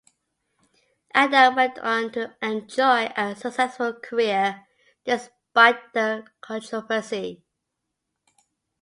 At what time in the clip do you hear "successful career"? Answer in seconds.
3.35-4.65